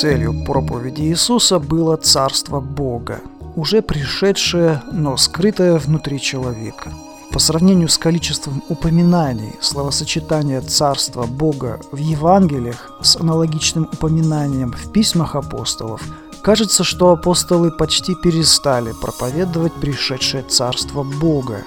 целью 0.00 0.32
проповеди 0.46 1.02
Иисуса 1.02 1.58
было 1.58 1.94
Царство 1.98 2.58
Бога, 2.60 3.20
уже 3.54 3.82
пришедшее, 3.82 4.82
но 4.90 5.18
скрытое 5.18 5.78
внутри 5.78 6.18
человека. 6.18 6.90
По 7.34 7.38
сравнению 7.38 7.90
с 7.90 7.98
количеством 7.98 8.62
упоминаний 8.70 9.52
словосочетания 9.60 10.62
Царства 10.62 11.24
Бога 11.24 11.80
в 11.92 11.98
Евангелиях 11.98 12.98
с 13.02 13.16
аналогичным 13.16 13.90
упоминанием 13.92 14.72
в 14.72 14.90
письмах 14.90 15.34
апостолов, 15.34 16.02
кажется, 16.40 16.82
что 16.82 17.10
апостолы 17.10 17.70
почти 17.70 18.14
перестали 18.14 18.92
проповедовать 19.02 19.74
пришедшее 19.74 20.44
Царство 20.44 21.02
Бога, 21.02 21.64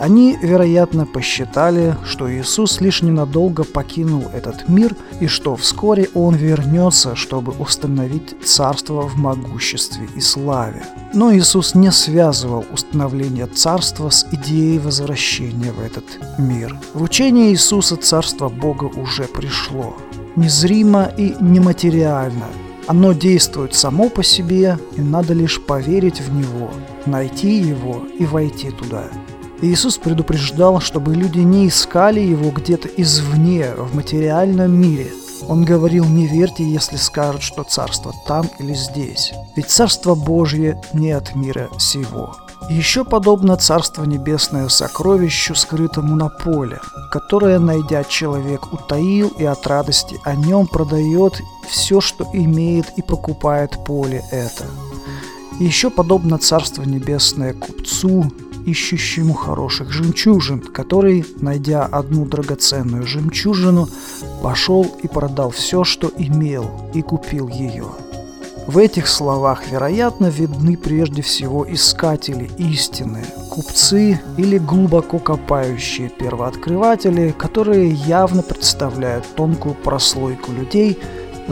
они, 0.00 0.38
вероятно, 0.40 1.04
посчитали, 1.04 1.94
что 2.06 2.32
Иисус 2.32 2.80
лишь 2.80 3.02
ненадолго 3.02 3.64
покинул 3.64 4.24
этот 4.32 4.66
мир 4.66 4.96
и 5.20 5.26
что 5.26 5.56
вскоре 5.56 6.08
Он 6.14 6.34
вернется, 6.34 7.14
чтобы 7.14 7.52
установить 7.52 8.34
царство 8.42 9.02
в 9.02 9.16
могуществе 9.16 10.08
и 10.16 10.20
славе. 10.20 10.86
Но 11.12 11.34
Иисус 11.34 11.74
не 11.74 11.92
связывал 11.92 12.64
установление 12.72 13.46
царства 13.46 14.08
с 14.08 14.26
идеей 14.32 14.78
возвращения 14.78 15.70
в 15.70 15.80
этот 15.80 16.06
мир. 16.38 16.74
В 16.94 17.02
учении 17.02 17.50
Иисуса 17.50 17.96
царство 17.96 18.48
Бога 18.48 18.84
уже 18.84 19.24
пришло. 19.24 19.98
Незримо 20.34 21.12
и 21.18 21.34
нематериально, 21.40 22.46
оно 22.86 23.12
действует 23.12 23.74
само 23.74 24.08
по 24.08 24.22
себе, 24.22 24.78
и 24.96 25.02
надо 25.02 25.34
лишь 25.34 25.60
поверить 25.60 26.22
в 26.22 26.32
него, 26.32 26.70
найти 27.04 27.58
его 27.58 28.06
и 28.18 28.24
войти 28.24 28.70
туда. 28.70 29.04
Иисус 29.62 29.98
предупреждал, 29.98 30.80
чтобы 30.80 31.14
люди 31.14 31.40
не 31.40 31.68
искали 31.68 32.20
его 32.20 32.50
где-то 32.50 32.88
извне, 32.88 33.74
в 33.76 33.94
материальном 33.94 34.72
мире. 34.72 35.10
Он 35.48 35.64
говорил, 35.64 36.04
не 36.06 36.26
верьте, 36.26 36.64
если 36.64 36.96
скажут, 36.96 37.42
что 37.42 37.62
царство 37.64 38.14
там 38.26 38.48
или 38.58 38.72
здесь. 38.72 39.32
Ведь 39.56 39.68
царство 39.68 40.14
Божье 40.14 40.80
не 40.94 41.10
от 41.10 41.34
мира 41.34 41.68
сего. 41.78 42.36
Еще 42.68 43.04
подобно 43.04 43.56
Царство 43.56 44.04
Небесное 44.04 44.68
сокровищу, 44.68 45.56
скрытому 45.56 46.14
на 46.14 46.28
поле, 46.28 46.78
которое, 47.10 47.58
найдя 47.58 48.04
человек, 48.04 48.72
утаил 48.72 49.28
и 49.28 49.44
от 49.44 49.66
радости 49.66 50.20
о 50.24 50.36
нем 50.36 50.68
продает 50.68 51.40
все, 51.68 52.00
что 52.00 52.28
имеет 52.32 52.86
и 52.96 53.02
покупает 53.02 53.84
поле 53.84 54.22
это. 54.30 54.66
еще 55.58 55.90
подобно 55.90 56.38
Царство 56.38 56.82
Небесное 56.82 57.54
купцу, 57.54 58.30
ищущему 58.70 59.34
хороших 59.34 59.90
жемчужин, 59.90 60.60
который, 60.60 61.24
найдя 61.40 61.84
одну 61.84 62.24
драгоценную 62.24 63.06
жемчужину, 63.06 63.88
пошел 64.42 64.86
и 65.02 65.08
продал 65.08 65.50
все, 65.50 65.84
что 65.84 66.10
имел, 66.16 66.90
и 66.94 67.02
купил 67.02 67.48
ее. 67.48 67.86
В 68.66 68.78
этих 68.78 69.08
словах, 69.08 69.64
вероятно, 69.68 70.26
видны 70.26 70.76
прежде 70.76 71.22
всего 71.22 71.66
искатели 71.68 72.48
истины, 72.58 73.24
купцы 73.50 74.20
или 74.36 74.58
глубоко 74.58 75.18
копающие 75.18 76.08
первооткрыватели, 76.08 77.34
которые 77.36 77.90
явно 77.90 78.42
представляют 78.42 79.26
тонкую 79.34 79.74
прослойку 79.74 80.52
людей, 80.52 80.96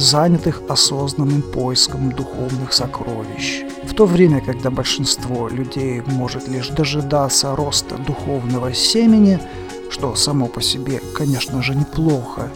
занятых 0.00 0.62
осознанным 0.68 1.42
поиском 1.42 2.12
духовных 2.12 2.72
сокровищ. 2.72 3.62
В 3.84 3.94
то 3.94 4.06
время, 4.06 4.40
когда 4.40 4.70
большинство 4.70 5.48
людей 5.48 6.02
может 6.06 6.48
лишь 6.48 6.68
дожидаться 6.68 7.56
роста 7.56 7.96
духовного 7.96 8.74
семени, 8.74 9.40
что 9.90 10.14
само 10.14 10.46
по 10.46 10.60
себе, 10.60 11.00
конечно 11.14 11.62
же, 11.62 11.74
неплохо, 11.74 12.50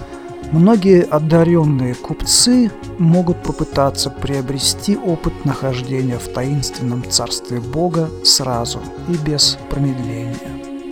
многие 0.52 1.02
одаренные 1.02 1.95
купцы 1.95 2.70
могут 2.98 3.42
попытаться 3.42 4.11
приобрести 4.11 4.96
опыт 4.96 5.45
нахождения 5.45 6.18
в 6.18 6.29
таинственном 6.29 7.05
царстве 7.08 7.61
Бога 7.61 8.11
сразу 8.24 8.80
и 9.08 9.17
без 9.17 9.58
промедления. 9.70 10.36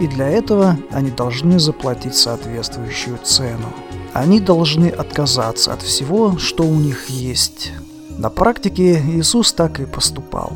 И 0.00 0.06
для 0.06 0.28
этого 0.28 0.78
они 0.92 1.10
должны 1.10 1.58
заплатить 1.58 2.14
соответствующую 2.14 3.18
цену. 3.24 3.66
Они 4.12 4.40
должны 4.40 4.88
отказаться 4.88 5.72
от 5.72 5.82
всего, 5.82 6.38
что 6.38 6.64
у 6.64 6.74
них 6.74 7.08
есть, 7.08 7.72
на 8.18 8.30
практике 8.30 9.00
Иисус 9.00 9.52
так 9.52 9.78
и 9.78 9.86
поступал. 9.86 10.52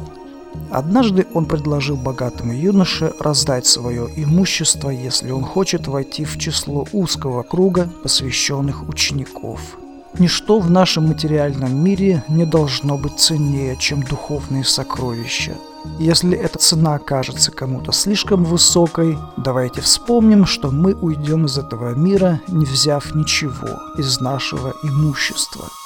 Однажды 0.71 1.27
он 1.33 1.45
предложил 1.45 1.97
богатому 1.97 2.53
юноше 2.53 3.13
раздать 3.21 3.67
свое 3.67 4.09
имущество, 4.17 4.91
если 4.91 5.31
он 5.31 5.45
хочет 5.45 5.87
войти 5.87 6.25
в 6.25 6.39
число 6.39 6.87
узкого 6.93 7.45
круга 7.45 7.89
посвященных 8.03 8.89
учеников. 8.89 9.61
Ничто 10.19 10.59
в 10.59 10.71
нашем 10.71 11.09
материальном 11.09 11.85
мире 11.85 12.25
не 12.29 12.47
должно 12.47 12.99
быть 12.99 13.19
ценнее, 13.19 13.77
чем 13.79 14.03
духовные 14.03 14.65
сокровища. 14.65 15.53
Если 15.99 16.37
эта 16.37 16.59
цена 16.59 16.99
кажется 16.99 17.51
кому-то 17.51 17.93
слишком 17.93 18.45
высокой, 18.45 19.19
давайте 19.37 19.81
вспомним, 19.81 20.47
что 20.47 20.71
мы 20.71 20.95
уйдем 20.95 21.47
из 21.47 21.59
этого 21.59 21.95
мира, 21.95 22.41
не 22.49 22.65
взяв 22.65 23.15
ничего 23.15 23.81
из 23.99 24.21
нашего 24.21 24.75
имущества– 24.83 25.69